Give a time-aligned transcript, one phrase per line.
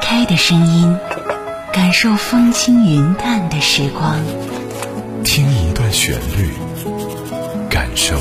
[0.00, 0.96] 开的声音，
[1.72, 4.16] 感受风轻云淡的时光。
[5.22, 6.50] 听一段旋律，
[7.68, 8.16] 感受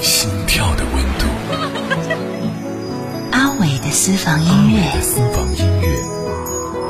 [0.00, 1.26] 心跳的温度。
[3.32, 5.88] 阿伟的私房音乐，私房音乐，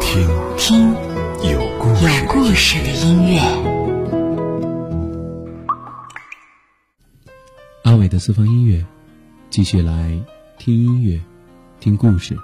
[0.01, 0.93] 听听
[1.51, 3.41] 有故事有故事的音乐。
[7.85, 8.85] 阿伟的私房音乐，
[9.51, 10.19] 继续来
[10.59, 11.21] 听音乐，
[11.79, 12.37] 听故事，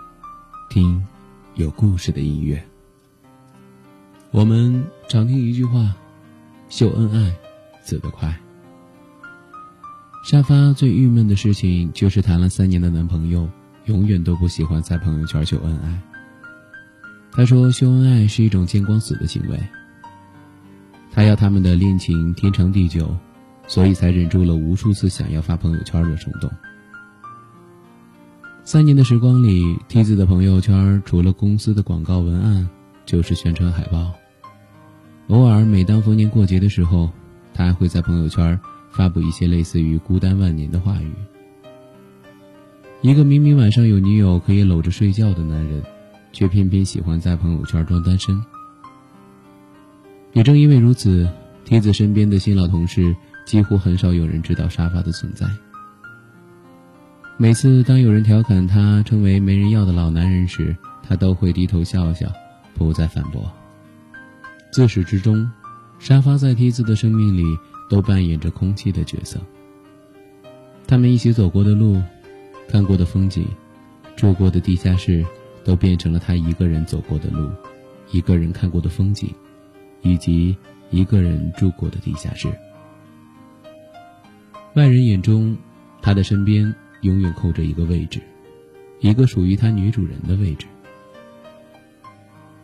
[0.70, 1.04] 听
[1.56, 2.62] 有故事的音乐。
[4.30, 5.96] 我们常听一句话
[6.68, 7.34] ：“秀恩爱，
[7.82, 8.38] 死得快。”
[10.22, 13.48] 沙发最郁闷的事情就是谈了三年的男朋友，
[13.86, 16.02] 永远都不喜欢在朋友圈秀恩爱。
[17.32, 19.58] 他说秀恩爱是一种见光死的行为。
[21.10, 23.16] 他要他们的恋情天长地久。
[23.68, 26.48] 所以才忍住了无数次想要发朋友圈的冲动。
[28.66, 32.68] 三年的时光里，梯子的朋友圈除了公司的广告文案，
[33.04, 34.12] 就是宣传海报。
[35.28, 37.08] 偶尔，每当逢年过节的时候，
[37.54, 38.58] 他还会在朋友圈
[38.90, 41.12] 发布一些类似于“孤单万年”的话语。
[43.02, 45.80] 一个明明晚上有女友可以搂着睡觉的男人，
[46.32, 48.36] 却偏偏喜欢在朋友圈装单身。
[50.32, 51.30] 也正因为如此，
[51.64, 53.14] 梯子身边的新老同事。
[53.46, 55.46] 几乎很少有人知道沙发的存在。
[57.38, 62.32] 每次当有人调侃他称为“没人要的老男人”时，他都会低头笑笑，
[62.74, 63.52] 不再反驳。
[64.72, 65.46] 自始至终，
[65.98, 67.42] 沙发在梯子的生命里
[67.90, 69.38] 都扮演着空气的角色。
[70.86, 72.02] 他们一起走过的路，
[72.68, 73.46] 看过的风景，
[74.16, 75.22] 住过的地下室，
[75.62, 77.50] 都变成了他一个人走过的路，
[78.12, 79.30] 一个人看过的风景，
[80.00, 80.56] 以及
[80.90, 82.48] 一个人住过的地下室。
[84.72, 85.54] 外人眼中，
[86.00, 88.20] 他的身边永远扣着一个位置，
[89.00, 90.66] 一个属于他女主人的位置。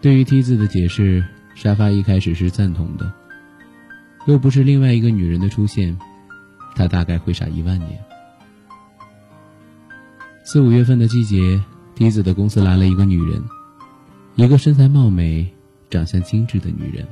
[0.01, 1.25] 对于梯子的解释，
[1.55, 3.13] 沙发一开始是赞同的。
[4.27, 5.99] 又不是另外一个女人的出现，
[6.75, 7.99] 他大概会傻一万年。
[10.45, 11.63] 四五月份的季节，
[11.95, 13.43] 梯子的公司来了一个女人，
[14.37, 15.53] 一个身材貌美、
[15.91, 17.07] 长相精致的女人。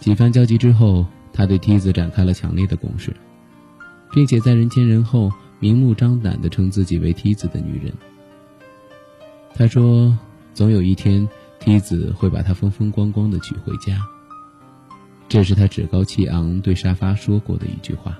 [0.00, 3.14] 几番交集之后，他对梯子展开了强烈的攻势。
[4.12, 7.94] 并且在人前人后明目张胆地称自己为梯子的女人。
[9.54, 10.18] 他说
[10.52, 11.28] ：“总有一天，
[11.60, 13.96] 梯子会把他风风光光地娶回家。”
[15.30, 18.18] 这是他趾高气昂对沙发说过的一句话。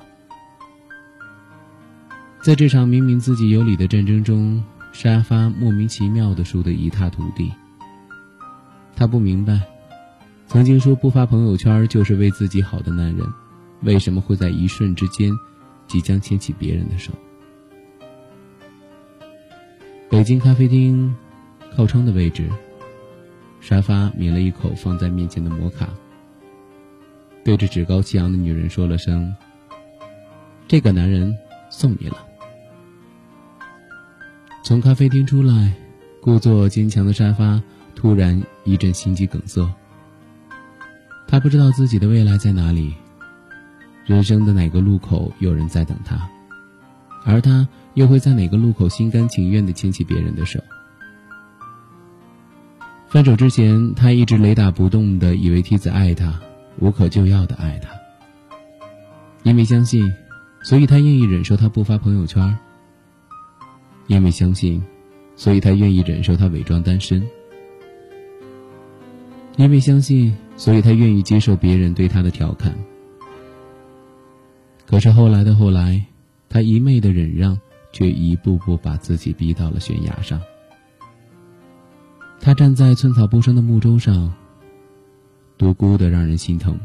[2.40, 7.50] 在这场明明自己有理的战争中，沙发莫名其妙地输得一塌涂地。
[8.94, 9.60] 他不明白，
[10.46, 13.26] 曾经说不发朋友圈就是为自己好的男人，
[13.80, 15.32] 为什么会在一瞬之间。
[15.88, 17.12] 即将牵起别人的手。
[20.12, 21.16] 北京咖啡厅
[21.74, 22.46] 靠窗的位置，
[23.62, 25.88] 沙发抿了一口放在面前的摩卡，
[27.42, 29.34] 对着趾高气昂的女人说了声
[30.68, 31.34] ：“这个男人
[31.70, 32.26] 送你了。”
[34.62, 35.72] 从咖啡厅出来，
[36.20, 37.62] 故作坚强的沙发
[37.94, 39.66] 突然一阵心肌梗塞。
[41.26, 42.92] 他不知道自己的未来在哪里。
[44.04, 46.28] 人生的哪个路口有人在等他，
[47.24, 50.60] 而他又会在哪个路口心甘情愿地牵起别人的手？
[53.08, 56.40] 分手之前，他一直雷打不动地以为梯子爱他，
[56.78, 57.90] 无可救药地爱他。
[59.42, 60.10] 因为相信，
[60.62, 62.56] 所以他愿意忍受他不发朋友圈；
[64.06, 64.82] 因为相信，
[65.36, 67.20] 所以他愿意忍受他伪装单身；
[69.56, 72.74] 因为相信，所以他愿意接受别人对他的调侃。
[74.86, 76.02] 可是后来的后来，
[76.48, 77.58] 他一昧的忍让，
[77.92, 80.40] 却一步步把自己逼到了悬崖上。
[82.40, 84.32] 他站在寸草不生的木舟上，
[85.56, 86.78] 独孤的让人心疼。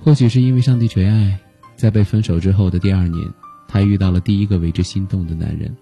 [0.00, 1.38] 或许是因为上帝垂爱，
[1.76, 3.28] 在被分手之后的第二年，
[3.68, 5.76] 他遇到了第一个为之心动的男人。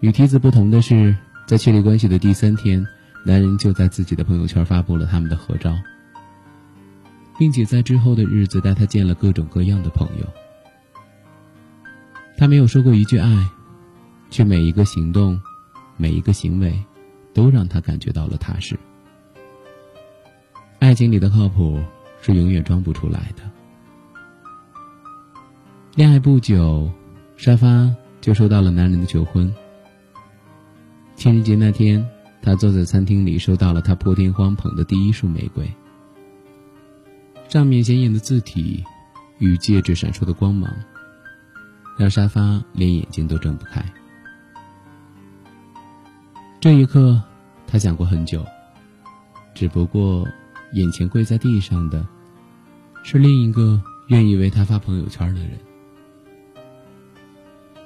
[0.00, 1.16] 与梯子不同的是，
[1.46, 2.86] 在确立关系的第三天，
[3.24, 5.74] 男人就在自己的朋友圈发布了他们的合照。
[7.38, 10.26] 并且在之后的日子带他见了各种各样的朋友。
[12.36, 13.48] 他没有说过一句爱，
[14.30, 15.40] 却每一个行动、
[15.96, 16.78] 每一个行为，
[17.32, 18.78] 都让他感觉到了踏实。
[20.78, 21.80] 爱情里的靠谱
[22.20, 23.42] 是永远装不出来的。
[25.94, 26.90] 恋爱不久，
[27.38, 27.90] 沙发
[28.20, 29.52] 就收到了男人的求婚。
[31.14, 32.06] 情人节那天，
[32.42, 35.66] 他坐在餐厅里，收到了他破天荒捧的第一束玫瑰。
[37.48, 38.84] 上面显眼的字体
[39.38, 40.70] 与戒指闪烁的光芒，
[41.96, 43.84] 让沙发连眼睛都睁不开。
[46.60, 47.22] 这一刻，
[47.66, 48.44] 他想过很久，
[49.54, 50.26] 只不过
[50.72, 52.06] 眼前跪在地上的，
[53.02, 55.50] 是另一个愿意为他发朋友圈的人。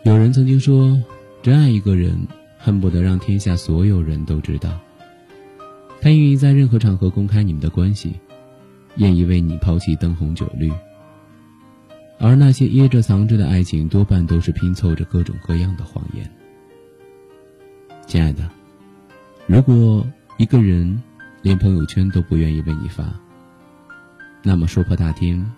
[0.04, 0.98] 有人曾经说，
[1.42, 2.26] 真爱一个人，
[2.58, 4.80] 恨不得让天下所有人都知道。
[6.00, 8.18] 他愿意在任何场合公开你们的关系，
[8.96, 10.72] 愿意为你抛弃灯红酒绿。
[12.22, 16.30] 而那些掖着藏着的爱情，多半都是拼凑着各种各样的谎言。
[18.06, 18.46] 亲爱的，
[19.46, 20.06] 如果
[20.36, 21.02] 一个人
[21.40, 23.04] 连朋友圈都不愿意为你发，
[24.42, 25.50] 那么说破大天，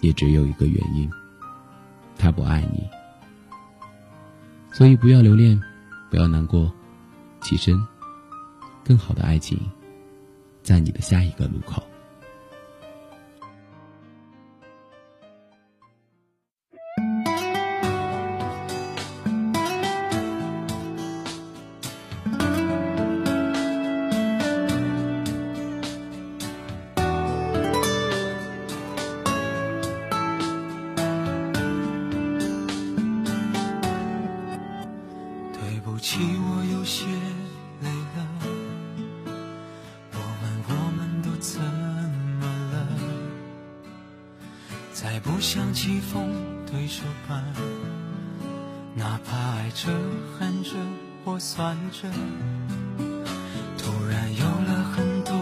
[0.00, 1.10] 也只有一个原因：
[2.18, 2.86] 他不爱你。
[4.70, 5.58] 所以不要留恋，
[6.10, 6.70] 不要难过，
[7.40, 7.74] 起身，
[8.84, 9.58] 更好的爱情，
[10.62, 11.82] 在你的下一个路口。
[45.02, 46.30] 再不想棋逢
[46.64, 47.42] 对手般，
[48.94, 49.88] 哪怕爱着、
[50.38, 50.70] 恨着
[51.24, 52.08] 或算着，
[53.76, 55.34] 突然有了很多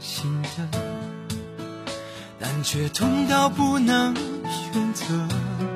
[0.00, 0.68] 新的，
[2.40, 4.12] 但却痛到不能
[4.44, 5.75] 选择。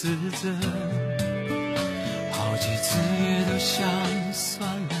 [0.00, 0.48] 自责，
[2.30, 3.84] 好几次也都想
[4.32, 4.94] 算了。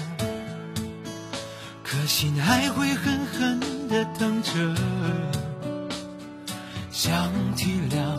[1.84, 4.50] 可心还会狠狠的疼着，
[6.90, 8.17] 想体谅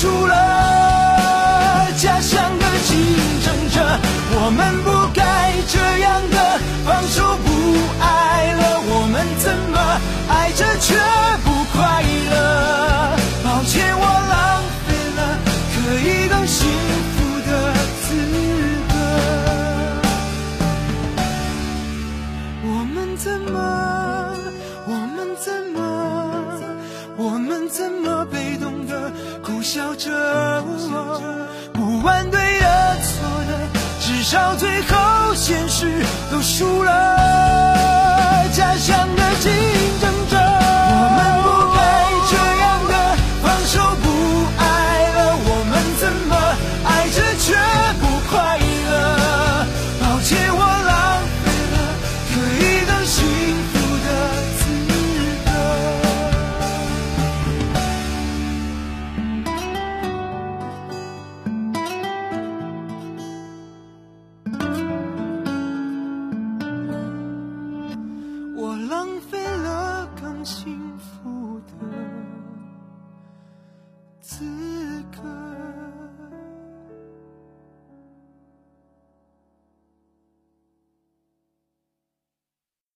[0.00, 1.88] 输了。
[1.96, 2.68] 家乡的。
[2.88, 2.96] 竞
[3.44, 3.76] 争者，
[4.30, 5.20] 我们不该
[5.66, 6.36] 这样的
[6.86, 7.46] 放手不
[8.00, 9.76] 爱了，我们怎么
[10.28, 10.96] 爱着却
[29.58, 30.62] 苦笑着？
[31.72, 33.58] 不管对的错的。
[33.98, 36.00] 至少最后，现实
[36.30, 38.44] 都输了。
[38.52, 39.50] 家乡的竞
[40.00, 40.07] 争